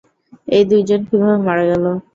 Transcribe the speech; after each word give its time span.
এই 0.47 0.63
দুইজন 0.69 0.99
কীভাবে 1.09 1.37
মারা 1.47 1.63
গেল? 1.71 1.85